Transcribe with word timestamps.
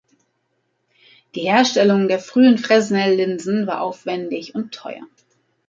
Die 1.35 1.41
Herstellung 1.47 2.07
der 2.07 2.17
frühen 2.17 2.57
Fresnel-Linsen 2.57 3.67
war 3.67 3.81
aufwändig 3.81 4.55
und 4.55 4.73
teuer. 4.73 5.03